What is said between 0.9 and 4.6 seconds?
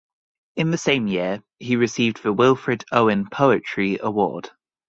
year, he received the Wilfred Owen Poetry Award.